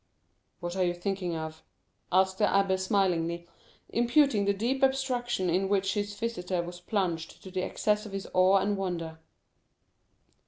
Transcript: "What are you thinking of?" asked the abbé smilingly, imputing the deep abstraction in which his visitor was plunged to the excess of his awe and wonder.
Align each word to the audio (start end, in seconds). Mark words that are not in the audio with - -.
"What 0.61 0.75
are 0.75 0.83
you 0.83 0.95
thinking 0.95 1.35
of?" 1.35 1.61
asked 2.11 2.39
the 2.39 2.45
abbé 2.45 2.79
smilingly, 2.79 3.47
imputing 3.89 4.45
the 4.45 4.51
deep 4.53 4.83
abstraction 4.83 5.47
in 5.47 5.69
which 5.69 5.93
his 5.93 6.15
visitor 6.17 6.63
was 6.63 6.81
plunged 6.81 7.43
to 7.43 7.51
the 7.51 7.61
excess 7.61 8.07
of 8.07 8.11
his 8.11 8.27
awe 8.33 8.57
and 8.57 8.75
wonder. 8.77 9.19